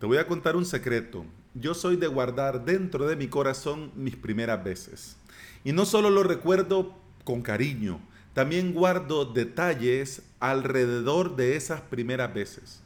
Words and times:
Te 0.00 0.06
voy 0.06 0.16
a 0.16 0.26
contar 0.26 0.56
un 0.56 0.64
secreto. 0.64 1.26
Yo 1.52 1.74
soy 1.74 1.96
de 1.96 2.06
guardar 2.06 2.64
dentro 2.64 3.06
de 3.06 3.16
mi 3.16 3.28
corazón 3.28 3.92
mis 3.94 4.16
primeras 4.16 4.64
veces. 4.64 5.18
Y 5.62 5.72
no 5.72 5.84
solo 5.84 6.08
lo 6.08 6.22
recuerdo 6.22 6.96
con 7.22 7.42
cariño, 7.42 8.00
también 8.32 8.72
guardo 8.72 9.26
detalles 9.26 10.22
alrededor 10.40 11.36
de 11.36 11.54
esas 11.54 11.82
primeras 11.82 12.32
veces. 12.32 12.80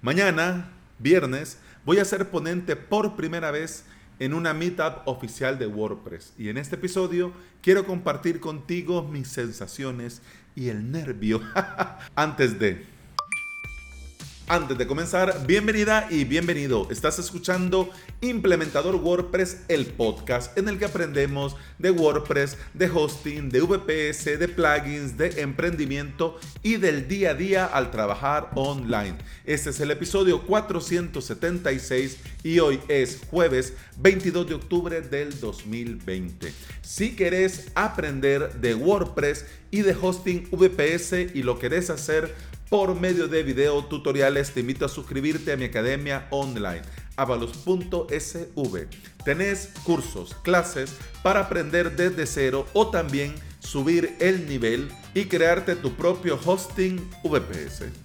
Mañana, 0.00 0.70
viernes, 0.98 1.58
voy 1.84 1.98
a 1.98 2.04
ser 2.06 2.30
ponente 2.30 2.76
por 2.76 3.14
primera 3.14 3.50
vez 3.50 3.84
en 4.18 4.32
una 4.32 4.54
meetup 4.54 5.06
oficial 5.06 5.58
de 5.58 5.66
WordPress. 5.66 6.32
Y 6.38 6.48
en 6.48 6.56
este 6.56 6.76
episodio 6.76 7.34
quiero 7.60 7.84
compartir 7.84 8.40
contigo 8.40 9.02
mis 9.02 9.28
sensaciones 9.28 10.22
y 10.54 10.70
el 10.70 10.90
nervio 10.90 11.42
antes 12.14 12.58
de... 12.58 12.93
Antes 14.46 14.76
de 14.76 14.86
comenzar, 14.86 15.46
bienvenida 15.46 16.06
y 16.10 16.24
bienvenido. 16.24 16.86
Estás 16.90 17.18
escuchando 17.18 17.88
Implementador 18.20 18.96
WordPress, 18.96 19.62
el 19.68 19.86
podcast 19.86 20.58
en 20.58 20.68
el 20.68 20.78
que 20.78 20.84
aprendemos 20.84 21.56
de 21.78 21.90
WordPress, 21.90 22.58
de 22.74 22.90
hosting, 22.90 23.48
de 23.48 23.62
VPS, 23.62 24.38
de 24.38 24.48
plugins, 24.48 25.16
de 25.16 25.40
emprendimiento 25.40 26.38
y 26.62 26.76
del 26.76 27.08
día 27.08 27.30
a 27.30 27.34
día 27.34 27.64
al 27.64 27.90
trabajar 27.90 28.50
online. 28.54 29.16
Este 29.46 29.70
es 29.70 29.80
el 29.80 29.90
episodio 29.90 30.42
476 30.42 32.18
y 32.42 32.58
hoy 32.58 32.80
es 32.88 33.22
jueves 33.30 33.72
22 33.96 34.46
de 34.46 34.54
octubre 34.56 35.00
del 35.00 35.40
2020. 35.40 36.52
Si 36.82 37.16
querés 37.16 37.68
aprender 37.74 38.52
de 38.60 38.74
WordPress 38.74 39.46
y 39.70 39.80
de 39.80 39.96
hosting 39.98 40.50
VPS 40.52 41.34
y 41.34 41.42
lo 41.42 41.58
querés 41.58 41.88
hacer 41.88 42.34
por 42.74 42.98
medio 42.98 43.28
de 43.28 43.44
video 43.44 43.84
tutoriales, 43.84 44.50
te 44.50 44.58
invito 44.58 44.84
a 44.84 44.88
suscribirte 44.88 45.52
a 45.52 45.56
mi 45.56 45.66
academia 45.66 46.26
online 46.30 46.82
avalos.sv. 47.14 48.88
Tenés 49.24 49.68
cursos, 49.84 50.34
clases 50.42 50.92
para 51.22 51.38
aprender 51.38 51.94
desde 51.94 52.26
cero 52.26 52.66
o 52.72 52.88
también 52.88 53.36
subir 53.60 54.16
el 54.18 54.48
nivel 54.48 54.88
y 55.14 55.26
crearte 55.26 55.76
tu 55.76 55.92
propio 55.94 56.36
hosting 56.44 56.98
VPS. 57.22 58.03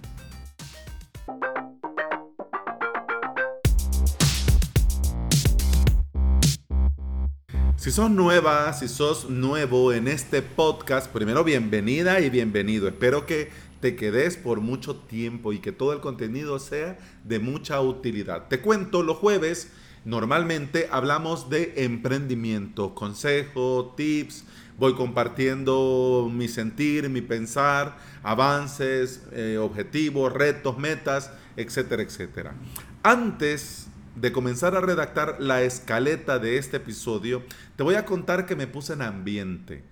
Si 7.80 7.92
sos 7.92 8.12
nueva, 8.12 8.74
si 8.74 8.90
sos 8.90 9.30
nuevo 9.30 9.94
en 9.94 10.10
este 10.10 10.42
podcast, 10.42 11.10
primero 11.10 11.46
bienvenida 11.46 12.20
y 12.20 12.30
bienvenido. 12.30 12.90
Espero 12.90 13.26
que 13.26 13.52
te 13.80 13.96
quedes 13.96 14.36
por 14.36 14.60
mucho 14.60 14.98
tiempo 14.98 15.54
y 15.54 15.60
que 15.60 15.72
todo 15.72 15.94
el 15.94 16.02
contenido 16.02 16.60
sea 16.60 17.00
de 17.24 17.40
mucha 17.40 17.80
utilidad. 17.80 18.50
Te 18.50 18.60
cuento, 18.60 19.02
los 19.02 19.16
jueves 19.16 19.72
normalmente 20.04 20.90
hablamos 20.92 21.50
de 21.50 21.72
emprendimiento, 21.78 22.94
consejo, 22.94 23.94
tips, 23.96 24.44
voy 24.78 24.94
compartiendo 24.96 26.30
mi 26.30 26.50
sentir, 26.50 27.08
mi 27.08 27.22
pensar, 27.22 27.98
avances, 28.24 29.24
eh, 29.32 29.58
objetivos, 29.58 30.34
retos, 30.34 30.78
metas, 30.78 31.32
etcétera, 31.56 32.04
etcétera. 32.04 32.56
Antes 33.04 33.89
de 34.20 34.32
comenzar 34.32 34.76
a 34.76 34.82
redactar 34.82 35.38
la 35.40 35.62
escaleta 35.64 36.40
de 36.40 36.58
este 36.58 36.78
episodio, 36.78 37.44
te 37.76 37.84
voy 37.84 37.96
a 37.96 38.06
contar 38.06 38.46
que 38.46 38.56
me 38.56 38.68
puse 38.68 38.94
en 38.94 39.02
ambiente 39.02 39.84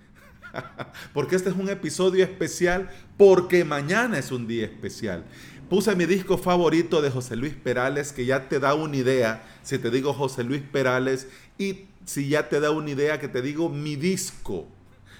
porque 1.12 1.36
este 1.36 1.50
es 1.50 1.56
un 1.56 1.68
episodio 1.68 2.24
especial, 2.24 2.90
porque 3.16 3.64
mañana 3.64 4.18
es 4.18 4.32
un 4.32 4.46
día 4.46 4.64
especial. 4.64 5.24
Puse 5.68 5.94
mi 5.94 6.06
disco 6.06 6.38
favorito 6.38 7.02
de 7.02 7.10
José 7.10 7.36
Luis 7.36 7.54
Perales, 7.54 8.12
que 8.12 8.24
ya 8.24 8.48
te 8.48 8.58
da 8.58 8.74
una 8.74 8.96
idea, 8.96 9.42
si 9.62 9.78
te 9.78 9.90
digo 9.90 10.14
José 10.14 10.44
Luis 10.44 10.62
Perales, 10.62 11.28
y 11.58 11.86
si 12.04 12.28
ya 12.28 12.48
te 12.48 12.60
da 12.60 12.70
una 12.70 12.90
idea 12.90 13.20
que 13.20 13.28
te 13.28 13.42
digo 13.42 13.68
mi 13.68 13.96
disco, 13.96 14.66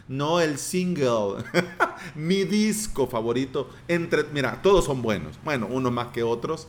no 0.08 0.40
el 0.40 0.56
single, 0.56 1.44
mi 2.14 2.44
disco 2.44 3.06
favorito. 3.06 3.68
Entre, 3.88 4.24
mira, 4.32 4.62
todos 4.62 4.86
son 4.86 5.02
buenos, 5.02 5.38
bueno, 5.44 5.66
unos 5.66 5.92
más 5.92 6.08
que 6.08 6.22
otros. 6.22 6.66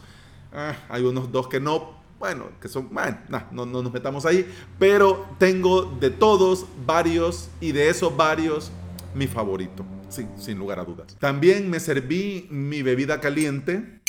Ah, 0.52 0.75
hay 0.90 1.03
unos 1.03 1.31
dos 1.31 1.47
que 1.47 1.62
no, 1.62 1.99
bueno, 2.19 2.50
que 2.62 2.68
son, 2.68 2.90
bueno, 2.94 3.18
no, 3.52 3.66
no 3.66 3.81
nos 3.81 3.94
metamos 3.94 4.25
ahí, 4.25 4.46
pero 4.78 5.25
tengo 5.38 5.84
de 6.00 6.09
todos 6.09 6.66
varios 6.85 7.50
y 7.62 7.72
de 7.72 7.90
esos 7.90 8.16
varios 8.16 8.72
mi 9.16 9.25
favorito, 9.28 9.85
sí, 10.09 10.28
sin 10.38 10.59
lugar 10.59 10.79
a 10.79 10.84
dudas. 10.84 11.16
También 11.19 11.69
me 11.69 11.79
serví 11.79 12.47
mi 12.52 12.84
bebida 12.84 13.22
caliente 13.22 14.02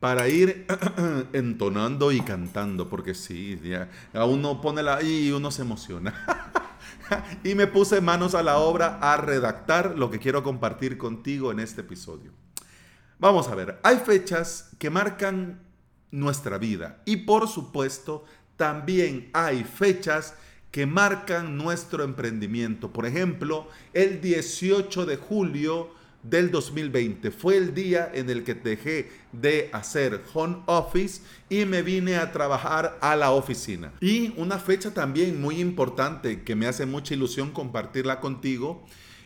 para 0.00 0.28
ir 0.28 0.66
entonando 1.32 2.12
y 2.12 2.20
cantando, 2.20 2.88
porque 2.88 3.14
sí, 3.14 3.60
ya, 3.62 3.88
a 4.12 4.24
uno 4.24 4.60
pone 4.60 4.82
la 4.82 5.02
y 5.02 5.30
uno 5.30 5.50
se 5.50 5.62
emociona. 5.62 6.14
y 7.44 7.54
me 7.54 7.66
puse 7.66 8.00
manos 8.00 8.34
a 8.34 8.42
la 8.42 8.58
obra 8.58 8.98
a 9.00 9.16
redactar 9.16 9.96
lo 9.96 10.10
que 10.10 10.18
quiero 10.18 10.42
compartir 10.42 10.98
contigo 10.98 11.52
en 11.52 11.60
este 11.60 11.80
episodio. 11.80 12.32
Vamos 13.18 13.48
a 13.48 13.54
ver, 13.54 13.80
hay 13.82 13.96
fechas 13.96 14.70
que 14.78 14.90
marcan 14.90 15.60
nuestra 16.10 16.58
vida. 16.58 17.02
Y 17.04 17.18
por 17.18 17.48
supuesto, 17.48 18.24
también 18.56 19.30
hay 19.32 19.64
fechas 19.64 20.34
que 20.70 20.86
marcan 20.86 21.56
nuestro 21.56 22.04
emprendimiento. 22.04 22.92
Por 22.92 23.06
ejemplo, 23.06 23.68
el 23.94 24.20
18 24.20 25.06
de 25.06 25.16
julio 25.16 25.90
del 26.22 26.50
2020 26.50 27.30
fue 27.30 27.56
el 27.56 27.74
día 27.74 28.10
en 28.12 28.28
el 28.28 28.44
que 28.44 28.54
dejé 28.54 29.10
de 29.32 29.70
hacer 29.72 30.22
home 30.34 30.58
office 30.66 31.22
y 31.48 31.64
me 31.64 31.82
vine 31.82 32.16
a 32.16 32.32
trabajar 32.32 32.98
a 33.00 33.16
la 33.16 33.30
oficina. 33.30 33.92
Y 34.00 34.34
una 34.36 34.58
fecha 34.58 34.92
también 34.92 35.40
muy 35.40 35.60
importante 35.60 36.42
que 36.42 36.56
me 36.56 36.66
hace 36.66 36.86
mucha 36.86 37.14
ilusión 37.14 37.50
compartirla 37.50 38.20
contigo 38.20 38.84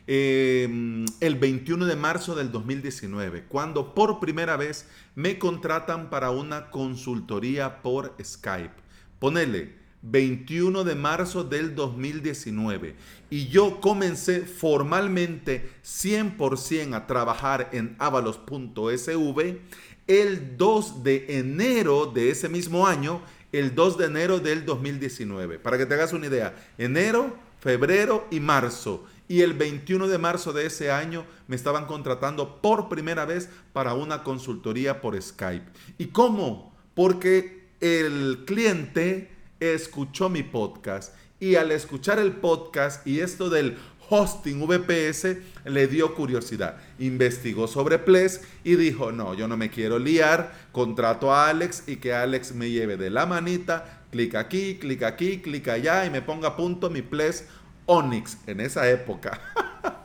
Em, 0.08 1.04
el 1.20 1.36
21 1.36 1.86
de 1.86 1.94
marzo 1.94 2.34
del 2.34 2.50
2019, 2.50 3.44
cuando 3.48 3.94
por 3.94 4.18
primera 4.18 4.56
vez 4.56 4.88
me 5.14 5.38
contratan 5.38 6.10
para 6.10 6.30
una 6.32 6.70
consultoría 6.70 7.82
por 7.82 8.16
Skype. 8.20 8.74
Ponele 9.20 9.76
21 10.02 10.82
de 10.82 10.96
marzo 10.96 11.44
del 11.44 11.76
2019 11.76 12.96
y 13.30 13.46
yo 13.46 13.80
comencé 13.80 14.40
formalmente 14.40 15.70
100% 15.84 16.96
a 16.96 17.06
trabajar 17.06 17.70
en 17.72 17.94
avalos.sv 18.00 19.60
el 20.08 20.56
2 20.56 21.04
de 21.04 21.38
enero 21.38 22.06
de 22.06 22.30
ese 22.30 22.48
mismo 22.48 22.88
año, 22.88 23.22
el 23.52 23.76
2 23.76 23.98
de 23.98 24.06
enero 24.06 24.40
del 24.40 24.66
2019. 24.66 25.60
Para 25.60 25.78
que 25.78 25.86
te 25.86 25.94
hagas 25.94 26.12
una 26.12 26.26
idea, 26.26 26.56
enero, 26.76 27.36
febrero 27.60 28.26
y 28.32 28.40
marzo 28.40 29.06
y 29.32 29.40
el 29.40 29.54
21 29.54 30.08
de 30.08 30.18
marzo 30.18 30.52
de 30.52 30.66
ese 30.66 30.90
año 30.92 31.24
me 31.48 31.56
estaban 31.56 31.86
contratando 31.86 32.60
por 32.60 32.90
primera 32.90 33.24
vez 33.24 33.48
para 33.72 33.94
una 33.94 34.24
consultoría 34.24 35.00
por 35.00 35.20
Skype. 35.20 35.64
¿Y 35.96 36.08
cómo? 36.08 36.76
Porque 36.92 37.70
el 37.80 38.44
cliente 38.44 39.30
escuchó 39.58 40.28
mi 40.28 40.42
podcast 40.42 41.14
y 41.40 41.54
al 41.54 41.70
escuchar 41.70 42.18
el 42.18 42.32
podcast 42.32 43.06
y 43.06 43.20
esto 43.20 43.48
del 43.48 43.78
hosting 44.10 44.66
VPS 44.66 45.38
le 45.64 45.86
dio 45.86 46.14
curiosidad. 46.14 46.76
Investigó 46.98 47.66
sobre 47.68 47.98
Ples 47.98 48.42
y 48.64 48.76
dijo, 48.76 49.12
no, 49.12 49.32
yo 49.32 49.48
no 49.48 49.56
me 49.56 49.70
quiero 49.70 49.98
liar, 49.98 50.52
contrato 50.72 51.32
a 51.32 51.48
Alex 51.48 51.84
y 51.86 51.96
que 51.96 52.12
Alex 52.12 52.54
me 52.54 52.68
lleve 52.68 52.98
de 52.98 53.08
la 53.08 53.24
manita, 53.24 54.02
clic 54.10 54.34
aquí, 54.34 54.76
clic 54.78 55.02
aquí, 55.04 55.38
clic 55.38 55.68
allá 55.68 56.04
y 56.04 56.10
me 56.10 56.20
ponga 56.20 56.48
a 56.48 56.56
punto 56.58 56.90
mi 56.90 57.00
Ples 57.00 57.46
Onyx 57.86 58.38
en 58.46 58.60
esa 58.60 58.90
época. 58.90 59.40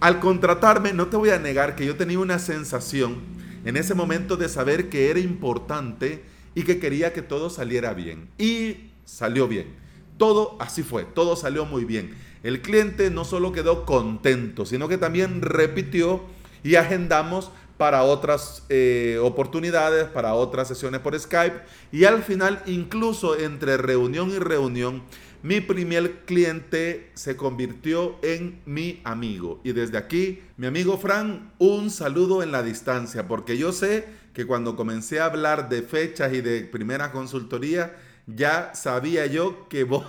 Al 0.00 0.18
contratarme, 0.20 0.92
no 0.92 1.08
te 1.08 1.16
voy 1.16 1.30
a 1.30 1.38
negar 1.38 1.76
que 1.76 1.84
yo 1.84 1.96
tenía 1.96 2.18
una 2.18 2.38
sensación 2.38 3.18
en 3.64 3.76
ese 3.76 3.94
momento 3.94 4.36
de 4.36 4.48
saber 4.48 4.88
que 4.88 5.10
era 5.10 5.20
importante 5.20 6.24
y 6.54 6.62
que 6.62 6.78
quería 6.78 7.12
que 7.12 7.22
todo 7.22 7.50
saliera 7.50 7.92
bien. 7.92 8.28
Y 8.38 8.90
salió 9.04 9.46
bien. 9.46 9.74
Todo 10.16 10.56
así 10.60 10.82
fue, 10.82 11.04
todo 11.04 11.36
salió 11.36 11.64
muy 11.64 11.84
bien. 11.84 12.14
El 12.42 12.62
cliente 12.62 13.10
no 13.10 13.24
solo 13.24 13.52
quedó 13.52 13.84
contento, 13.84 14.64
sino 14.64 14.88
que 14.88 14.98
también 14.98 15.42
repitió 15.42 16.22
y 16.62 16.76
agendamos 16.76 17.50
para 17.76 18.02
otras 18.02 18.64
eh, 18.68 19.18
oportunidades, 19.22 20.04
para 20.04 20.34
otras 20.34 20.68
sesiones 20.68 21.00
por 21.00 21.18
Skype. 21.18 21.60
Y 21.92 22.04
al 22.04 22.22
final, 22.22 22.62
incluso 22.66 23.38
entre 23.38 23.78
reunión 23.78 24.30
y 24.30 24.38
reunión, 24.38 25.02
mi 25.42 25.60
primer 25.60 26.24
cliente 26.26 27.10
se 27.14 27.36
convirtió 27.36 28.18
en 28.22 28.60
mi 28.66 29.00
amigo. 29.04 29.60
Y 29.64 29.72
desde 29.72 29.98
aquí, 29.98 30.40
mi 30.56 30.66
amigo 30.66 30.98
Fran, 30.98 31.52
un 31.58 31.90
saludo 31.90 32.42
en 32.42 32.52
la 32.52 32.62
distancia, 32.62 33.26
porque 33.26 33.56
yo 33.56 33.72
sé 33.72 34.04
que 34.34 34.46
cuando 34.46 34.76
comencé 34.76 35.20
a 35.20 35.26
hablar 35.26 35.68
de 35.68 35.82
fechas 35.82 36.32
y 36.32 36.40
de 36.40 36.62
primera 36.62 37.10
consultoría, 37.12 37.96
ya 38.26 38.74
sabía 38.74 39.26
yo 39.26 39.68
que 39.68 39.84
vos, 39.84 40.04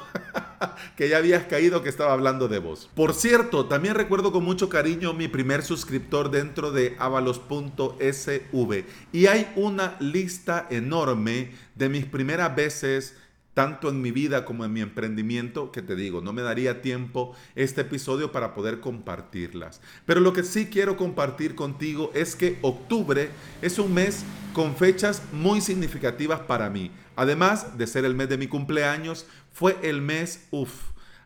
que 0.96 1.10
ya 1.10 1.18
habías 1.18 1.46
caído 1.46 1.82
que 1.82 1.90
estaba 1.90 2.14
hablando 2.14 2.48
de 2.48 2.60
vos. 2.60 2.90
Por 2.94 3.14
cierto, 3.14 3.66
también 3.66 3.96
recuerdo 3.96 4.32
con 4.32 4.44
mucho 4.44 4.70
cariño 4.70 5.14
mi 5.14 5.28
primer 5.28 5.64
suscriptor 5.64 6.30
dentro 6.30 6.72
de 6.72 6.96
avalos.sv 7.00 8.86
y 9.12 9.26
hay 9.28 9.52
una 9.56 9.96
lista 10.00 10.68
enorme 10.70 11.52
de 11.76 11.90
mis 11.90 12.06
primeras 12.06 12.56
veces 12.56 13.16
tanto 13.54 13.90
en 13.90 14.02
mi 14.02 14.12
vida 14.12 14.46
como 14.46 14.64
en 14.64 14.74
mi 14.74 14.82
emprendimiento, 14.82 15.72
que 15.72 15.82
te 15.82 15.96
digo, 15.96 16.22
no 16.22 16.34
me 16.34 16.42
daría 16.42 16.82
tiempo 16.82 17.36
este 17.56 17.82
episodio 17.82 18.32
para 18.32 18.54
poder 18.54 18.80
compartirlas. 18.80 19.82
Pero 20.06 20.22
lo 20.22 20.34
que 20.34 20.44
sí 20.44 20.68
quiero 20.68 20.96
compartir 20.96 21.56
contigo 21.56 22.12
es 22.14 22.36
que 22.36 22.58
octubre 22.62 23.30
es 23.62 23.78
un 23.78 23.94
mes 23.94 24.24
con 24.54 24.76
fechas 24.76 25.24
muy 25.34 25.62
significativas 25.62 26.40
para 26.42 26.70
mí. 26.70 26.92
Además 27.16 27.78
de 27.78 27.88
ser 27.88 28.06
el 28.06 28.16
mes 28.16 28.30
de 28.30 28.38
mi 28.38 28.48
cumpleaños, 28.48 29.26
fue 29.52 29.78
el 29.84 30.02
mes, 30.02 30.48
uff, 30.52 30.72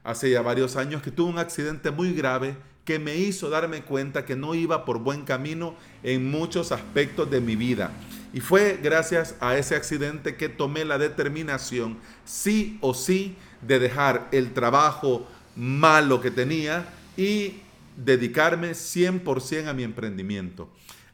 hace 0.04 0.32
ya 0.32 0.42
varios 0.42 0.76
años 0.76 1.02
que 1.02 1.12
tuve 1.12 1.30
un 1.30 1.40
accidente 1.40 1.92
muy 1.92 2.14
grave 2.14 2.56
que 2.86 3.00
me 3.00 3.18
hizo 3.18 3.50
darme 3.50 3.82
cuenta 3.82 4.26
que 4.26 4.36
no 4.36 4.54
iba 4.54 4.86
por 4.86 5.00
buen 5.00 5.24
camino 5.24 5.76
en 6.04 6.30
muchos 6.30 6.72
aspectos 6.72 7.30
de 7.30 7.42
mi 7.42 7.56
vida. 7.56 7.92
Y 8.36 8.42
fue 8.42 8.78
gracias 8.84 9.36
a 9.40 9.58
ese 9.58 9.78
accidente 9.78 10.36
que 10.36 10.50
tomé 10.50 10.84
la 10.84 10.98
determinación, 10.98 11.98
sí 12.26 12.78
o 12.82 12.94
sí, 12.94 13.38
de 13.62 13.80
dejar 13.80 14.28
el 14.34 14.52
trabajo 14.52 15.26
malo 15.56 16.20
que 16.20 16.32
tenía 16.32 16.86
y 17.16 17.62
dedicarme 17.96 18.72
100% 18.72 19.70
a 19.70 19.74
mi 19.74 19.84
emprendimiento. 19.84 20.70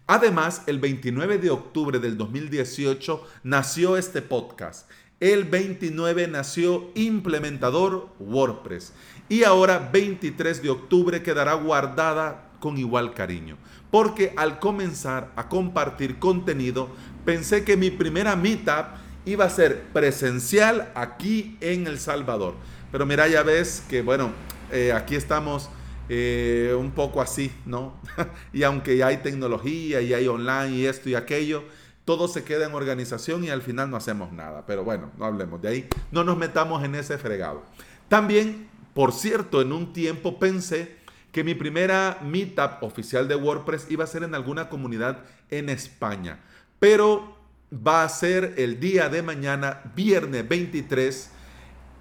Además, 0.07 0.63
el 0.65 0.79
29 0.79 1.37
de 1.37 1.51
octubre 1.51 1.99
del 1.99 2.17
2018 2.17 3.23
nació 3.43 3.97
este 3.97 4.23
podcast. 4.23 4.89
El 5.19 5.43
29 5.43 6.27
nació 6.27 6.89
Implementador 6.95 8.09
WordPress. 8.17 8.93
Y 9.29 9.43
ahora, 9.43 9.91
23 9.93 10.63
de 10.63 10.71
octubre, 10.71 11.21
quedará 11.21 11.53
guardada 11.53 12.51
con 12.61 12.77
igual 12.77 13.13
cariño. 13.13 13.57
Porque 13.89 14.33
al 14.37 14.59
comenzar 14.59 15.33
a 15.35 15.49
compartir 15.49 16.17
contenido, 16.17 16.89
pensé 17.25 17.63
que 17.63 17.77
mi 17.77 17.91
primera 17.91 18.35
meetup 18.35 19.01
iba 19.25 19.45
a 19.45 19.49
ser 19.49 19.81
presencial 19.93 20.91
aquí 20.95 21.57
en 21.61 21.87
El 21.87 21.99
Salvador. 21.99 22.55
Pero 22.91 23.05
mira, 23.05 23.27
ya 23.27 23.43
ves 23.43 23.83
que, 23.89 24.01
bueno, 24.01 24.31
eh, 24.71 24.91
aquí 24.93 25.15
estamos 25.15 25.69
eh, 26.09 26.75
un 26.77 26.91
poco 26.91 27.21
así, 27.21 27.51
¿no? 27.65 27.95
y 28.53 28.63
aunque 28.63 29.03
hay 29.03 29.17
tecnología 29.17 30.01
y 30.01 30.13
hay 30.13 30.27
online 30.27 30.75
y 30.75 30.85
esto 30.85 31.09
y 31.09 31.15
aquello, 31.15 31.63
todo 32.03 32.27
se 32.27 32.43
queda 32.43 32.65
en 32.65 32.73
organización 32.73 33.43
y 33.43 33.49
al 33.49 33.61
final 33.61 33.89
no 33.89 33.97
hacemos 33.97 34.31
nada. 34.31 34.65
Pero 34.65 34.83
bueno, 34.83 35.11
no 35.17 35.25
hablemos 35.25 35.61
de 35.61 35.69
ahí, 35.69 35.87
no 36.11 36.23
nos 36.23 36.37
metamos 36.37 36.83
en 36.83 36.95
ese 36.95 37.17
fregado. 37.17 37.63
También, 38.09 38.67
por 38.93 39.13
cierto, 39.13 39.61
en 39.61 39.71
un 39.71 39.93
tiempo 39.93 40.39
pensé 40.39 40.97
que 41.31 41.45
mi 41.45 41.55
primera 41.55 42.17
meetup 42.21 42.81
oficial 42.83 43.27
de 43.29 43.35
WordPress 43.35 43.89
iba 43.89 44.03
a 44.03 44.07
ser 44.07 44.23
en 44.23 44.35
alguna 44.35 44.67
comunidad 44.67 45.19
en 45.49 45.69
España 45.69 46.39
pero 46.81 47.37
va 47.71 48.03
a 48.03 48.09
ser 48.09 48.55
el 48.57 48.79
día 48.79 49.07
de 49.07 49.21
mañana, 49.21 49.83
viernes 49.95 50.49
23, 50.49 51.29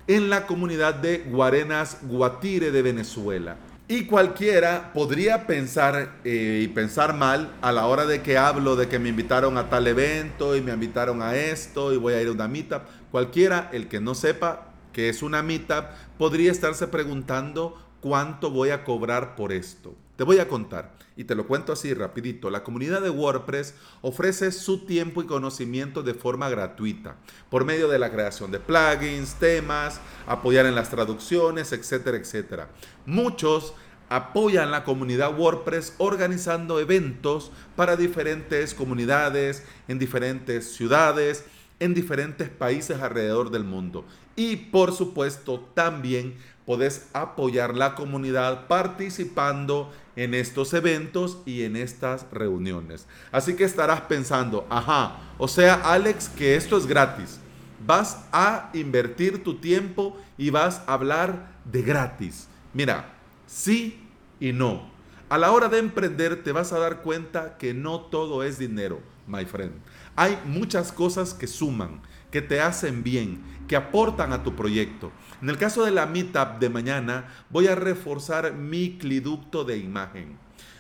en 0.06 0.30
la 0.30 0.46
comunidad 0.46 0.94
de 0.94 1.18
Guarenas 1.18 1.98
Guatire 2.00 2.70
de 2.70 2.80
Venezuela. 2.80 3.56
Y 3.88 4.06
cualquiera 4.06 4.90
podría 4.94 5.46
pensar 5.46 6.20
eh, 6.24 6.62
y 6.64 6.68
pensar 6.68 7.14
mal 7.14 7.52
a 7.60 7.72
la 7.72 7.88
hora 7.88 8.06
de 8.06 8.22
que 8.22 8.38
hablo 8.38 8.74
de 8.74 8.88
que 8.88 8.98
me 8.98 9.10
invitaron 9.10 9.58
a 9.58 9.68
tal 9.68 9.86
evento 9.86 10.56
y 10.56 10.62
me 10.62 10.72
invitaron 10.72 11.20
a 11.20 11.36
esto 11.36 11.92
y 11.92 11.98
voy 11.98 12.14
a 12.14 12.22
ir 12.22 12.28
a 12.28 12.32
una 12.32 12.48
meetup. 12.48 12.80
Cualquiera, 13.10 13.68
el 13.74 13.86
que 13.86 14.00
no 14.00 14.14
sepa 14.14 14.72
que 14.94 15.10
es 15.10 15.22
una 15.22 15.42
meetup, 15.42 15.88
podría 16.16 16.50
estarse 16.50 16.88
preguntando 16.88 17.76
cuánto 18.00 18.50
voy 18.50 18.70
a 18.70 18.82
cobrar 18.82 19.36
por 19.36 19.52
esto. 19.52 19.94
Te 20.20 20.24
voy 20.24 20.38
a 20.38 20.48
contar 20.48 20.92
y 21.16 21.24
te 21.24 21.34
lo 21.34 21.46
cuento 21.46 21.72
así 21.72 21.94
rapidito. 21.94 22.50
La 22.50 22.62
comunidad 22.62 23.00
de 23.00 23.08
WordPress 23.08 23.72
ofrece 24.02 24.52
su 24.52 24.84
tiempo 24.84 25.22
y 25.22 25.26
conocimiento 25.26 26.02
de 26.02 26.12
forma 26.12 26.50
gratuita 26.50 27.16
por 27.48 27.64
medio 27.64 27.88
de 27.88 27.98
la 27.98 28.12
creación 28.12 28.50
de 28.50 28.60
plugins, 28.60 29.36
temas, 29.36 29.98
apoyar 30.26 30.66
en 30.66 30.74
las 30.74 30.90
traducciones, 30.90 31.72
etcétera, 31.72 32.18
etcétera. 32.18 32.68
Muchos 33.06 33.72
apoyan 34.10 34.70
la 34.70 34.84
comunidad 34.84 35.38
WordPress 35.38 35.94
organizando 35.96 36.80
eventos 36.80 37.50
para 37.74 37.96
diferentes 37.96 38.74
comunidades 38.74 39.64
en 39.88 39.98
diferentes 39.98 40.74
ciudades, 40.74 41.46
en 41.78 41.94
diferentes 41.94 42.50
países 42.50 43.00
alrededor 43.00 43.50
del 43.50 43.64
mundo. 43.64 44.04
Y 44.36 44.56
por 44.56 44.92
supuesto 44.92 45.60
también 45.72 46.36
podés 46.66 47.08
apoyar 47.14 47.74
la 47.74 47.94
comunidad 47.94 48.68
participando 48.68 49.90
en 50.16 50.34
estos 50.34 50.74
eventos 50.74 51.38
y 51.46 51.62
en 51.62 51.76
estas 51.76 52.26
reuniones. 52.32 53.06
Así 53.32 53.54
que 53.54 53.64
estarás 53.64 54.02
pensando, 54.02 54.66
ajá, 54.70 55.18
o 55.38 55.48
sea, 55.48 55.74
Alex, 55.74 56.28
que 56.28 56.56
esto 56.56 56.76
es 56.76 56.86
gratis. 56.86 57.38
Vas 57.86 58.24
a 58.32 58.70
invertir 58.74 59.42
tu 59.42 59.56
tiempo 59.56 60.18
y 60.36 60.50
vas 60.50 60.82
a 60.86 60.94
hablar 60.94 61.52
de 61.64 61.82
gratis. 61.82 62.48
Mira, 62.74 63.14
sí 63.46 64.06
y 64.38 64.52
no. 64.52 64.90
A 65.28 65.38
la 65.38 65.52
hora 65.52 65.68
de 65.68 65.78
emprender 65.78 66.42
te 66.42 66.52
vas 66.52 66.72
a 66.72 66.78
dar 66.78 67.02
cuenta 67.02 67.56
que 67.56 67.72
no 67.72 68.00
todo 68.00 68.42
es 68.42 68.58
dinero, 68.58 69.00
my 69.26 69.44
friend. 69.44 69.72
Hay 70.16 70.38
muchas 70.44 70.92
cosas 70.92 71.34
que 71.34 71.46
suman, 71.46 72.02
que 72.30 72.42
te 72.42 72.60
hacen 72.60 73.02
bien, 73.02 73.40
que 73.68 73.76
aportan 73.76 74.32
a 74.32 74.42
tu 74.42 74.56
proyecto. 74.56 75.12
En 75.42 75.50
el 75.50 75.58
caso 75.58 75.84
de 75.84 75.90
la 75.90 76.06
meetup 76.06 76.58
de 76.58 76.68
mañana, 76.68 77.28
voy 77.50 77.66
a 77.66 77.74
reforzar 77.74 78.52
mi 78.54 78.98
cliducto 78.98 79.64
de 79.64 79.78
imagen. 79.78 80.38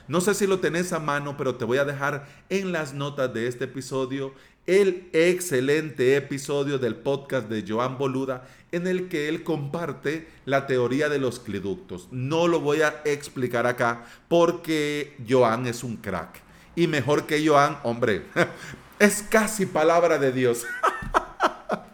No 0.08 0.20
sé 0.20 0.34
si 0.34 0.46
lo 0.46 0.58
tenés 0.58 0.92
a 0.92 0.98
mano, 0.98 1.36
pero 1.36 1.54
te 1.54 1.64
voy 1.64 1.78
a 1.78 1.84
dejar 1.84 2.26
en 2.48 2.72
las 2.72 2.94
notas 2.94 3.32
de 3.32 3.46
este 3.46 3.66
episodio 3.66 4.34
el 4.66 5.08
excelente 5.12 6.16
episodio 6.16 6.78
del 6.78 6.94
podcast 6.94 7.48
de 7.48 7.64
Joan 7.66 7.96
Boluda 7.96 8.46
en 8.72 8.86
el 8.86 9.08
que 9.08 9.28
él 9.28 9.42
comparte 9.42 10.28
la 10.44 10.66
teoría 10.66 11.08
de 11.08 11.18
los 11.18 11.40
cliductos. 11.40 12.08
No 12.10 12.46
lo 12.46 12.60
voy 12.60 12.82
a 12.82 13.02
explicar 13.04 13.66
acá 13.66 14.04
porque 14.28 15.16
Joan 15.28 15.66
es 15.66 15.82
un 15.82 15.96
crack. 15.96 16.40
Y 16.76 16.86
mejor 16.86 17.26
que 17.26 17.46
Joan, 17.46 17.78
hombre, 17.82 18.22
es 18.98 19.22
casi 19.22 19.66
palabra 19.66 20.18
de 20.18 20.32
Dios. 20.32 20.64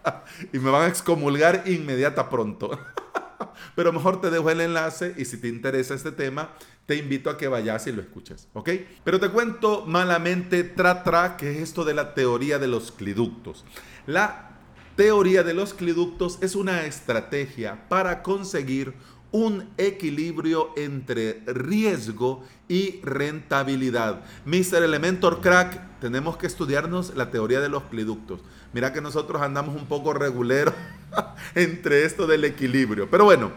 y 0.52 0.58
me 0.58 0.70
van 0.70 0.82
a 0.82 0.88
excomulgar 0.88 1.64
inmediata 1.66 2.28
pronto. 2.28 2.70
Pero 3.74 3.92
mejor 3.92 4.20
te 4.20 4.30
dejo 4.30 4.50
el 4.50 4.60
enlace 4.60 5.14
y 5.16 5.24
si 5.24 5.38
te 5.38 5.48
interesa 5.48 5.94
este 5.94 6.12
tema, 6.12 6.52
te 6.86 6.96
invito 6.96 7.28
a 7.30 7.36
que 7.36 7.48
vayas 7.48 7.86
y 7.86 7.92
lo 7.92 8.00
escuches, 8.00 8.48
¿ok? 8.54 8.70
Pero 9.04 9.20
te 9.20 9.28
cuento 9.28 9.84
malamente 9.86 10.64
tra 10.64 11.02
tra, 11.02 11.36
que 11.36 11.50
es 11.50 11.58
esto 11.58 11.84
de 11.84 11.94
la 11.94 12.14
teoría 12.14 12.58
de 12.58 12.68
los 12.68 12.92
cliductos. 12.92 13.64
La 14.06 14.50
teoría 14.94 15.42
de 15.42 15.52
los 15.52 15.74
cliductos 15.74 16.38
es 16.40 16.54
una 16.54 16.86
estrategia 16.86 17.88
para 17.88 18.22
conseguir 18.22 18.94
un 19.32 19.68
equilibrio 19.76 20.70
entre 20.76 21.42
riesgo 21.46 22.44
y 22.68 23.00
rentabilidad. 23.02 24.24
Mr. 24.44 24.82
Elementor 24.82 25.40
Crack, 25.40 26.00
tenemos 26.00 26.36
que 26.36 26.46
estudiarnos 26.46 27.14
la 27.16 27.30
teoría 27.30 27.60
de 27.60 27.68
los 27.68 27.84
cliductos. 27.84 28.40
Mira 28.72 28.92
que 28.92 29.00
nosotros 29.00 29.42
andamos 29.42 29.74
un 29.74 29.86
poco 29.86 30.12
reguleros 30.12 30.74
entre 31.54 32.04
esto 32.04 32.26
del 32.26 32.44
equilibrio. 32.44 33.08
Pero 33.10 33.24
bueno, 33.24 33.52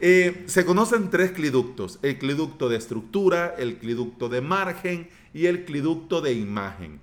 eh, 0.00 0.44
se 0.46 0.64
conocen 0.64 1.10
tres 1.10 1.32
cliductos. 1.32 1.98
El 2.02 2.18
cliducto 2.18 2.68
de 2.68 2.76
estructura, 2.76 3.54
el 3.58 3.76
cliducto 3.76 4.28
de 4.28 4.40
margen 4.40 5.08
y 5.32 5.46
el 5.46 5.64
cliducto 5.64 6.20
de 6.20 6.32
imagen. 6.32 7.00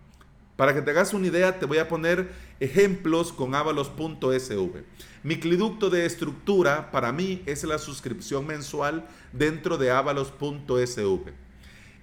Para 0.56 0.74
que 0.74 0.82
te 0.82 0.92
hagas 0.92 1.14
una 1.14 1.28
idea, 1.28 1.58
te 1.58 1.66
voy 1.66 1.78
a 1.78 1.88
poner 1.88 2.32
ejemplos 2.60 3.32
con 3.32 3.56
avalos.sv. 3.56 4.84
Mi 5.24 5.40
cliducto 5.40 5.90
de 5.90 6.06
estructura 6.06 6.92
para 6.92 7.12
mí 7.12 7.42
es 7.46 7.64
la 7.64 7.78
suscripción 7.78 8.48
mensual 8.48 9.08
dentro 9.34 9.78
de 9.78 9.92
avalos.sv. 9.92 11.32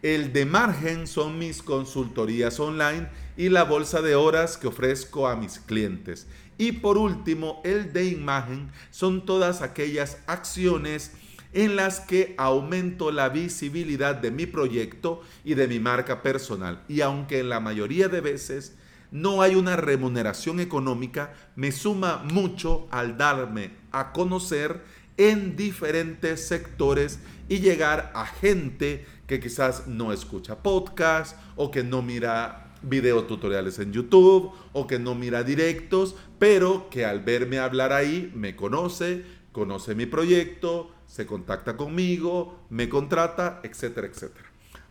El 0.03 0.33
de 0.33 0.47
margen 0.47 1.07
son 1.07 1.39
mis 1.39 1.63
consultorías 1.63 2.61
online 2.61 3.09
y 3.37 3.49
la 3.49 3.65
bolsa 3.65 4.03
de 4.03 4.15
horas 4.15 4.57
que 4.57 4.69
ofrezco 4.69 5.27
a 5.27 5.37
mis 5.37 5.59
clientes. 5.59 6.27
Y 6.59 6.73
por 6.73 6.97
último, 6.97 7.61
el 7.65 7.93
de 7.93 8.07
imagen 8.07 8.71
son 8.91 9.27
todas 9.27 9.63
aquellas 9.63 10.19
acciones 10.27 11.13
en 11.53 11.77
las 11.77 12.01
que 12.01 12.35
aumento 12.39 13.11
la 13.11 13.31
visibilidad 13.31 14.15
de 14.15 14.31
mi 14.31 14.47
proyecto 14.47 15.23
y 15.45 15.55
de 15.55 15.69
mi 15.69 15.81
marca 15.81 16.23
personal. 16.23 16.83
Y 16.89 17.01
aunque 17.01 17.41
en 17.41 17.49
la 17.49 17.61
mayoría 17.61 18.09
de 18.09 18.21
veces 18.21 18.77
no 19.11 19.43
hay 19.43 19.55
una 19.55 19.77
remuneración 19.77 20.61
económica, 20.61 21.33
me 21.55 21.73
suma 21.73 22.23
mucho 22.31 22.87
al 22.91 23.17
darme 23.17 23.71
a 23.93 24.13
conocer 24.13 24.83
en 25.17 25.57
diferentes 25.57 26.47
sectores 26.47 27.21
y 27.49 27.61
llegar 27.61 28.13
a 28.15 28.27
gente 28.27 29.07
que 29.27 29.41
quizás 29.41 29.87
no 29.87 30.13
escucha 30.13 30.63
podcast 30.63 31.39
o 31.57 31.71
que 31.71 31.83
no 31.83 32.03
mira 32.03 32.75
videotutoriales 32.83 33.79
en 33.79 33.93
YouTube 33.93 34.53
o 34.73 34.87
que 34.87 34.99
no 34.99 35.15
mira 35.15 35.43
directos, 35.43 36.15
pero 36.39 36.89
que 36.91 37.05
al 37.05 37.21
verme 37.21 37.59
hablar 37.59 37.93
ahí 37.93 38.31
me 38.35 38.55
conoce, 38.55 39.25
conoce 39.53 39.95
mi 39.95 40.07
proyecto, 40.07 40.91
se 41.07 41.27
contacta 41.27 41.77
conmigo, 41.77 42.67
me 42.69 42.89
contrata, 42.89 43.61
etcétera, 43.63 44.07
etcétera. 44.07 44.47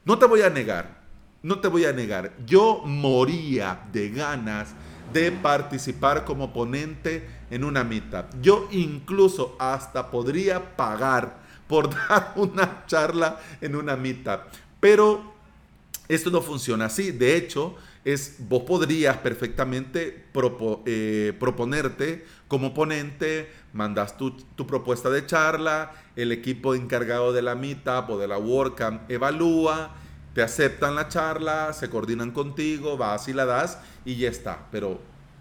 No 0.06 0.18
te 0.18 0.26
voy 0.26 0.42
a 0.42 0.50
negar, 0.50 1.05
no 1.46 1.60
te 1.60 1.68
voy 1.68 1.86
a 1.86 1.94
negar, 1.94 2.34
yo 2.48 2.82
moría 2.86 3.84
de 3.94 4.10
ganas 4.10 4.74
de 5.14 5.32
participar 5.32 6.26
como 6.26 6.52
ponente 6.52 7.30
en 7.52 7.64
una 7.64 7.84
mitad. 7.84 8.26
Yo 8.42 8.68
incluso 8.72 9.56
hasta 9.60 10.10
podría 10.10 10.76
pagar 10.76 11.38
por 11.68 11.94
dar 12.10 12.34
una 12.36 12.88
charla 12.88 13.40
en 13.62 13.76
una 13.76 13.96
mitad. 13.96 14.40
Pero 14.80 15.36
esto 16.08 16.32
no 16.32 16.42
funciona 16.42 16.86
así. 16.86 17.12
De 17.12 17.38
hecho, 17.38 17.76
es, 18.04 18.38
vos 18.40 18.64
podrías 18.64 19.18
perfectamente 19.18 20.26
eh, 20.88 21.34
proponerte 21.40 22.26
como 22.48 22.74
ponente, 22.74 23.52
mandas 23.72 24.18
tu, 24.18 24.32
tu, 24.32 24.66
propuesta 24.66 25.12
de 25.12 25.28
charla, 25.28 25.92
el 26.16 26.32
equipo 26.32 26.74
encargado 26.74 27.34
de 27.34 27.44
la 27.44 27.54
meetup 27.54 28.10
o 28.10 28.18
de 28.18 28.28
la 28.28 28.40
WordCamp 28.40 29.12
evalúa, 29.12 29.96
te 30.36 30.44
aceptan 30.44 30.96
la 30.96 31.08
charla, 31.08 31.72
se 31.72 31.90
coordinan 31.90 32.32
contigo, 32.32 32.98
vas 32.98 33.30
y 33.30 33.34
la 33.34 33.46
das 33.46 33.80
y 34.04 34.18
ya 34.18 34.30
está. 34.30 34.68
Pero 34.70 35.00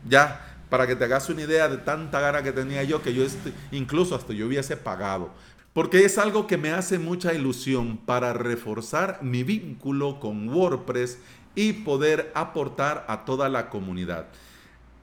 ya, 0.09 0.57
para 0.71 0.87
que 0.87 0.95
te 0.95 1.03
hagas 1.03 1.29
una 1.29 1.43
idea 1.43 1.69
de 1.69 1.79
tanta 1.79 2.21
gana 2.21 2.45
que 2.45 2.53
tenía 2.53 2.85
yo, 2.85 3.03
que 3.03 3.13
yo 3.13 3.25
incluso 3.73 4.15
hasta 4.15 4.33
yo 4.33 4.47
hubiese 4.47 4.77
pagado. 4.77 5.31
Porque 5.73 6.05
es 6.05 6.17
algo 6.17 6.47
que 6.47 6.59
me 6.59 6.71
hace 6.71 7.01
mucha 7.01 7.35
ilusión 7.35 7.97
para 7.97 8.35
reforzar 8.35 9.19
mi 9.21 9.43
vínculo 9.43 10.21
con 10.21 10.49
WordPress 10.49 11.19
y 11.57 11.73
poder 11.73 12.31
aportar 12.37 13.05
a 13.09 13.25
toda 13.25 13.49
la 13.49 13.71
comunidad. 13.71 14.27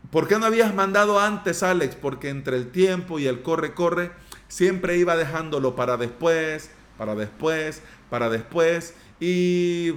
¿Por 0.10 0.30
qué 0.30 0.40
no 0.40 0.46
habías 0.46 0.74
mandado 0.74 1.20
antes, 1.20 1.64
Alex? 1.64 1.96
Porque 1.96 2.30
entre 2.30 2.56
el 2.56 2.72
tiempo 2.72 3.20
y 3.20 3.28
el 3.28 3.42
corre-corre, 3.42 4.12
siempre 4.48 4.96
iba 4.96 5.18
dejándolo 5.18 5.76
para 5.76 5.98
después, 5.98 6.72
para 6.98 7.14
después, 7.14 7.82
para 8.10 8.30
después. 8.30 8.94
Y, 9.22 9.94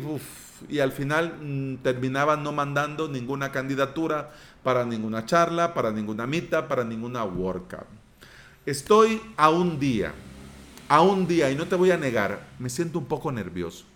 al 0.80 0.92
final 0.92 1.38
mm, 1.40 1.76
terminaba 1.82 2.36
no 2.36 2.52
mandando 2.52 3.08
ninguna 3.08 3.50
candidatura 3.50 4.30
para 4.62 4.84
ninguna 4.84 5.24
charla, 5.24 5.72
para 5.72 5.90
ninguna 5.90 6.26
mitad, 6.26 6.68
para 6.68 6.84
ninguna 6.84 7.24
workout. 7.24 7.86
Estoy 8.66 9.20
a 9.38 9.48
un 9.48 9.80
día, 9.80 10.12
a 10.88 11.00
un 11.00 11.26
día, 11.26 11.50
y 11.50 11.54
no 11.56 11.66
te 11.66 11.74
voy 11.74 11.90
a 11.90 11.96
negar, 11.96 12.46
me 12.58 12.68
siento 12.68 12.98
un 12.98 13.06
poco 13.06 13.32
nervioso. 13.32 13.86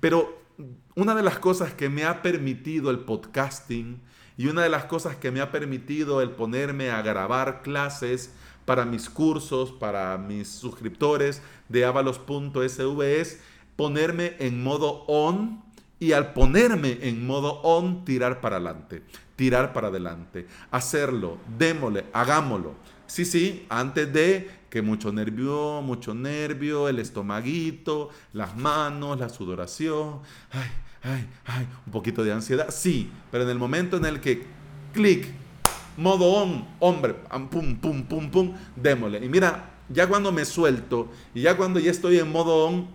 Pero 0.00 0.42
una 0.94 1.14
de 1.14 1.22
las 1.22 1.38
cosas 1.38 1.74
que 1.74 1.90
me 1.90 2.04
ha 2.04 2.22
permitido 2.22 2.90
el 2.90 3.00
podcasting 3.00 4.00
y 4.38 4.46
una 4.46 4.62
de 4.62 4.68
las 4.70 4.86
cosas 4.86 5.16
que 5.16 5.30
me 5.30 5.40
ha 5.40 5.52
permitido 5.52 6.22
el 6.22 6.30
ponerme 6.30 6.90
a 6.90 7.02
grabar 7.02 7.62
clases 7.62 8.32
para 8.64 8.86
mis 8.86 9.10
cursos, 9.10 9.72
para 9.72 10.16
mis 10.16 10.48
suscriptores 10.48 11.42
de 11.68 11.84
avalos.sv 11.84 13.20
es 13.20 13.40
ponerme 13.76 14.34
en 14.38 14.62
modo 14.62 15.04
on 15.06 15.62
y 15.98 16.12
al 16.12 16.32
ponerme 16.32 16.98
en 17.02 17.26
modo 17.26 17.60
on 17.62 18.04
tirar 18.04 18.40
para 18.40 18.56
adelante, 18.56 19.02
tirar 19.36 19.72
para 19.72 19.88
adelante, 19.88 20.46
hacerlo, 20.70 21.38
démosle, 21.58 22.04
hagámoslo. 22.12 22.74
Sí, 23.06 23.24
sí, 23.24 23.66
antes 23.68 24.12
de 24.12 24.50
que 24.70 24.82
mucho 24.82 25.12
nervio, 25.12 25.82
mucho 25.82 26.14
nervio, 26.14 26.88
el 26.88 26.98
estomaguito, 26.98 28.10
las 28.32 28.56
manos, 28.56 29.18
la 29.20 29.28
sudoración, 29.28 30.20
ay, 30.50 30.68
ay, 31.02 31.28
ay, 31.44 31.68
un 31.86 31.92
poquito 31.92 32.24
de 32.24 32.32
ansiedad, 32.32 32.70
sí, 32.70 33.10
pero 33.30 33.44
en 33.44 33.50
el 33.50 33.58
momento 33.58 33.96
en 33.96 34.04
el 34.04 34.20
que 34.20 34.44
clic, 34.92 35.28
modo 35.96 36.26
on, 36.26 36.66
hombre, 36.80 37.14
pum, 37.50 37.76
pum, 37.76 38.04
pum, 38.04 38.30
pum, 38.30 38.54
démosle. 38.74 39.24
Y 39.24 39.28
mira, 39.28 39.70
ya 39.88 40.08
cuando 40.08 40.32
me 40.32 40.44
suelto 40.44 41.08
y 41.34 41.42
ya 41.42 41.56
cuando 41.56 41.78
ya 41.78 41.90
estoy 41.90 42.18
en 42.18 42.32
modo 42.32 42.66
on, 42.66 42.88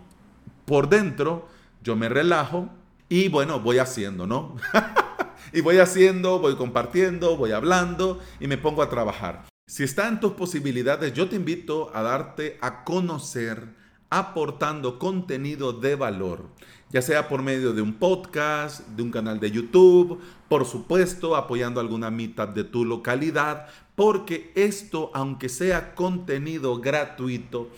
por 0.70 0.88
dentro, 0.88 1.48
yo 1.82 1.96
me 1.96 2.08
relajo 2.08 2.68
y 3.08 3.28
bueno, 3.28 3.58
voy 3.58 3.78
haciendo, 3.78 4.24
¿no? 4.24 4.54
y 5.52 5.62
voy 5.62 5.78
haciendo, 5.78 6.38
voy 6.38 6.54
compartiendo, 6.54 7.36
voy 7.36 7.50
hablando 7.50 8.20
y 8.38 8.46
me 8.46 8.56
pongo 8.56 8.80
a 8.80 8.88
trabajar. 8.88 9.46
Si 9.66 9.82
está 9.82 10.06
en 10.06 10.20
tus 10.20 10.34
posibilidades, 10.34 11.12
yo 11.12 11.28
te 11.28 11.34
invito 11.34 11.90
a 11.92 12.02
darte 12.02 12.56
a 12.60 12.84
conocer 12.84 13.74
aportando 14.10 15.00
contenido 15.00 15.72
de 15.72 15.96
valor, 15.96 16.46
ya 16.90 17.02
sea 17.02 17.28
por 17.28 17.42
medio 17.42 17.72
de 17.72 17.82
un 17.82 17.94
podcast, 17.94 18.86
de 18.90 19.02
un 19.02 19.10
canal 19.10 19.40
de 19.40 19.50
YouTube, 19.50 20.20
por 20.48 20.66
supuesto 20.66 21.34
apoyando 21.34 21.80
alguna 21.80 22.12
mitad 22.12 22.46
de 22.46 22.62
tu 22.62 22.84
localidad, 22.84 23.66
porque 23.96 24.52
esto, 24.54 25.10
aunque 25.14 25.48
sea 25.48 25.96
contenido 25.96 26.78
gratuito, 26.78 27.70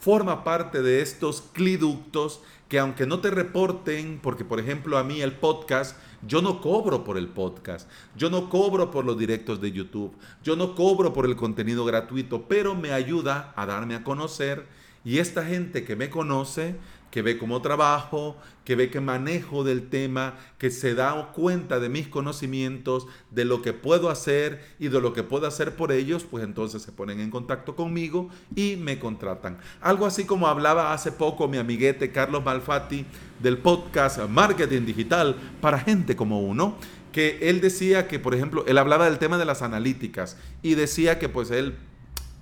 forma 0.00 0.44
parte 0.44 0.82
de 0.82 1.02
estos 1.02 1.42
cliductos 1.52 2.40
que 2.68 2.78
aunque 2.78 3.04
no 3.04 3.20
te 3.20 3.30
reporten, 3.30 4.20
porque 4.22 4.44
por 4.44 4.60
ejemplo 4.60 4.96
a 4.96 5.04
mí 5.04 5.20
el 5.20 5.32
podcast, 5.32 5.96
yo 6.26 6.40
no 6.40 6.60
cobro 6.60 7.02
por 7.04 7.18
el 7.18 7.28
podcast, 7.28 7.88
yo 8.16 8.30
no 8.30 8.48
cobro 8.48 8.90
por 8.90 9.04
los 9.04 9.18
directos 9.18 9.60
de 9.60 9.72
YouTube, 9.72 10.14
yo 10.44 10.54
no 10.56 10.74
cobro 10.74 11.12
por 11.12 11.26
el 11.26 11.36
contenido 11.36 11.84
gratuito, 11.84 12.46
pero 12.48 12.74
me 12.74 12.92
ayuda 12.92 13.52
a 13.56 13.66
darme 13.66 13.96
a 13.96 14.04
conocer. 14.04 14.66
Y 15.04 15.18
esta 15.18 15.44
gente 15.44 15.84
que 15.84 15.96
me 15.96 16.10
conoce 16.10 16.76
que 17.10 17.22
ve 17.22 17.38
cómo 17.38 17.60
trabajo, 17.62 18.36
que 18.64 18.76
ve 18.76 18.90
que 18.90 19.00
manejo 19.00 19.64
del 19.64 19.88
tema, 19.88 20.34
que 20.58 20.70
se 20.70 20.94
da 20.94 21.32
cuenta 21.32 21.80
de 21.80 21.88
mis 21.88 22.08
conocimientos, 22.08 23.06
de 23.30 23.44
lo 23.44 23.62
que 23.62 23.72
puedo 23.72 24.10
hacer 24.10 24.64
y 24.78 24.88
de 24.88 25.00
lo 25.00 25.12
que 25.12 25.22
puedo 25.22 25.46
hacer 25.46 25.74
por 25.74 25.92
ellos, 25.92 26.24
pues 26.24 26.44
entonces 26.44 26.82
se 26.82 26.92
ponen 26.92 27.20
en 27.20 27.30
contacto 27.30 27.74
conmigo 27.74 28.28
y 28.54 28.76
me 28.76 28.98
contratan. 28.98 29.58
Algo 29.80 30.06
así 30.06 30.24
como 30.24 30.46
hablaba 30.46 30.92
hace 30.92 31.12
poco 31.12 31.48
mi 31.48 31.58
amiguete 31.58 32.12
Carlos 32.12 32.44
Malfatti 32.44 33.04
del 33.40 33.58
podcast 33.58 34.20
Marketing 34.28 34.84
Digital 34.84 35.36
para 35.60 35.78
gente 35.78 36.14
como 36.14 36.40
uno 36.40 36.76
que 37.12 37.38
él 37.42 37.60
decía 37.60 38.06
que, 38.06 38.20
por 38.20 38.34
ejemplo, 38.34 38.64
él 38.68 38.78
hablaba 38.78 39.06
del 39.06 39.18
tema 39.18 39.36
de 39.36 39.44
las 39.44 39.62
analíticas 39.62 40.36
y 40.62 40.74
decía 40.74 41.18
que 41.18 41.28
pues 41.28 41.50
él 41.50 41.74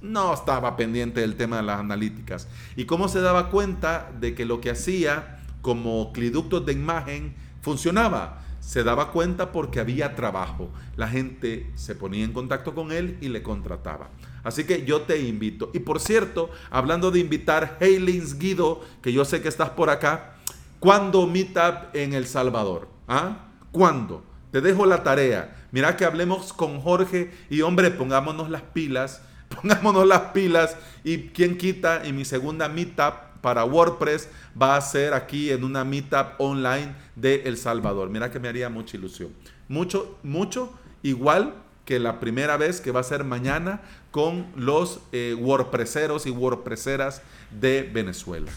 no 0.00 0.32
estaba 0.32 0.76
pendiente 0.76 1.20
del 1.20 1.36
tema 1.36 1.56
de 1.56 1.62
las 1.62 1.80
analíticas. 1.80 2.48
¿Y 2.76 2.84
cómo 2.84 3.08
se 3.08 3.20
daba 3.20 3.50
cuenta 3.50 4.10
de 4.20 4.34
que 4.34 4.44
lo 4.44 4.60
que 4.60 4.70
hacía 4.70 5.40
como 5.62 6.12
cliductos 6.12 6.64
de 6.66 6.72
imagen 6.72 7.34
funcionaba? 7.62 8.42
Se 8.60 8.84
daba 8.84 9.12
cuenta 9.12 9.50
porque 9.52 9.80
había 9.80 10.14
trabajo. 10.14 10.70
La 10.96 11.08
gente 11.08 11.70
se 11.74 11.94
ponía 11.94 12.24
en 12.24 12.32
contacto 12.32 12.74
con 12.74 12.92
él 12.92 13.16
y 13.20 13.28
le 13.28 13.42
contrataba. 13.42 14.10
Así 14.44 14.64
que 14.64 14.84
yo 14.84 15.02
te 15.02 15.20
invito. 15.20 15.70
Y 15.74 15.80
por 15.80 16.00
cierto, 16.00 16.50
hablando 16.70 17.10
de 17.10 17.20
invitar, 17.20 17.78
Heilings 17.80 18.38
Guido, 18.38 18.82
que 19.02 19.12
yo 19.12 19.24
sé 19.24 19.42
que 19.42 19.48
estás 19.48 19.70
por 19.70 19.90
acá, 19.90 20.34
¿cuándo 20.80 21.26
meetup 21.26 21.94
en 21.94 22.12
El 22.12 22.26
Salvador? 22.26 22.88
¿Ah? 23.06 23.48
¿Cuándo? 23.72 24.24
Te 24.50 24.60
dejo 24.60 24.86
la 24.86 25.02
tarea. 25.02 25.66
Mira 25.72 25.96
que 25.96 26.04
hablemos 26.04 26.52
con 26.52 26.80
Jorge 26.80 27.32
y 27.50 27.60
hombre, 27.60 27.90
pongámonos 27.90 28.48
las 28.48 28.62
pilas 28.62 29.22
pongámonos 29.60 30.06
las 30.06 30.20
pilas 30.32 30.76
y 31.04 31.28
quien 31.28 31.56
quita 31.56 32.02
y 32.04 32.12
mi 32.12 32.24
segunda 32.24 32.68
meetup 32.68 33.14
para 33.40 33.64
WordPress 33.64 34.28
va 34.60 34.76
a 34.76 34.80
ser 34.80 35.14
aquí 35.14 35.50
en 35.50 35.64
una 35.64 35.84
meetup 35.84 36.38
online 36.38 36.94
de 37.16 37.42
El 37.44 37.56
Salvador. 37.56 38.10
Mira 38.10 38.30
que 38.30 38.40
me 38.40 38.48
haría 38.48 38.68
mucha 38.68 38.96
ilusión. 38.96 39.32
Mucho, 39.68 40.18
mucho, 40.22 40.72
igual 41.02 41.54
que 41.84 41.98
la 41.98 42.20
primera 42.20 42.56
vez 42.56 42.80
que 42.80 42.90
va 42.90 43.00
a 43.00 43.04
ser 43.04 43.24
mañana 43.24 43.80
con 44.10 44.46
los 44.56 45.00
eh, 45.12 45.36
WordPresseros 45.38 46.26
y 46.26 46.30
WordPresseras 46.30 47.22
de 47.50 47.82
Venezuela. 47.82 48.50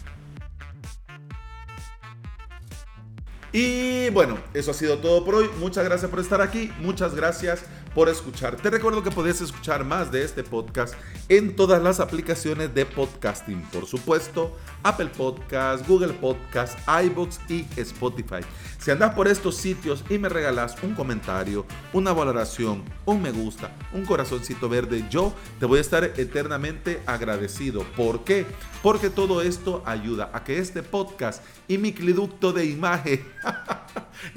Y 3.53 4.09
bueno, 4.11 4.37
eso 4.53 4.71
ha 4.71 4.73
sido 4.73 4.99
todo 4.99 5.25
por 5.25 5.35
hoy. 5.35 5.49
Muchas 5.59 5.83
gracias 5.83 6.09
por 6.09 6.19
estar 6.19 6.41
aquí. 6.41 6.71
Muchas 6.79 7.15
gracias 7.15 7.65
por 7.93 8.09
escuchar. 8.09 8.55
Te 8.55 8.69
recuerdo 8.69 9.03
que 9.03 9.11
puedes 9.11 9.41
escuchar 9.41 9.83
más 9.83 10.11
de 10.11 10.23
este 10.23 10.43
podcast 10.43 10.95
en 11.29 11.55
todas 11.55 11.81
las 11.81 11.99
aplicaciones 11.99 12.73
de 12.73 12.85
podcasting. 12.85 13.61
Por 13.71 13.85
supuesto, 13.85 14.55
Apple 14.83 15.09
Podcast, 15.15 15.87
Google 15.87 16.13
Podcast, 16.13 16.77
iBooks 16.87 17.39
y 17.49 17.65
Spotify. 17.77 18.41
Si 18.79 18.91
andas 18.91 19.13
por 19.13 19.27
estos 19.27 19.57
sitios 19.57 20.03
y 20.09 20.17
me 20.17 20.29
regalas 20.29 20.75
un 20.83 20.95
comentario, 20.95 21.65
una 21.93 22.13
valoración, 22.13 22.83
un 23.05 23.21
me 23.21 23.31
gusta, 23.31 23.71
un 23.93 24.05
corazoncito 24.05 24.69
verde, 24.69 25.05
yo 25.09 25.33
te 25.59 25.65
voy 25.65 25.79
a 25.79 25.81
estar 25.81 26.03
eternamente 26.03 27.01
agradecido. 27.05 27.83
¿Por 27.95 28.23
qué? 28.23 28.45
Porque 28.81 29.09
todo 29.09 29.41
esto 29.41 29.83
ayuda 29.85 30.31
a 30.33 30.43
que 30.43 30.57
este 30.57 30.81
podcast 30.81 31.43
y 31.67 31.77
mi 31.77 31.93
cliducto 31.93 32.53
de 32.53 32.65
imagen 32.65 33.23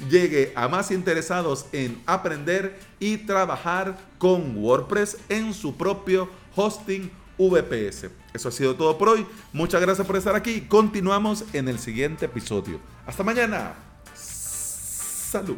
llegue 0.09 0.53
a 0.55 0.67
más 0.67 0.91
interesados 0.91 1.67
en 1.71 2.01
aprender 2.05 2.79
y 2.99 3.17
trabajar 3.17 3.97
con 4.17 4.57
WordPress 4.57 5.17
en 5.29 5.53
su 5.53 5.75
propio 5.75 6.29
hosting 6.55 7.11
VPS. 7.37 8.09
Eso 8.33 8.49
ha 8.49 8.51
sido 8.51 8.75
todo 8.75 8.97
por 8.97 9.09
hoy. 9.09 9.25
Muchas 9.53 9.81
gracias 9.81 10.05
por 10.05 10.15
estar 10.15 10.35
aquí. 10.35 10.61
Continuamos 10.61 11.45
en 11.53 11.67
el 11.67 11.79
siguiente 11.79 12.25
episodio. 12.25 12.79
Hasta 13.05 13.23
mañana. 13.23 13.73
Salud. 14.13 15.57